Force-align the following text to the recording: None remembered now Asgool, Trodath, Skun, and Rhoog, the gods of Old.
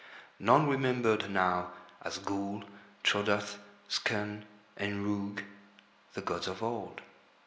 None 0.39 0.67
remembered 0.67 1.29
now 1.29 1.73
Asgool, 2.03 2.63
Trodath, 3.03 3.59
Skun, 3.87 4.45
and 4.75 5.05
Rhoog, 5.05 5.43
the 6.15 6.21
gods 6.23 6.47
of 6.47 6.63
Old. 6.63 7.01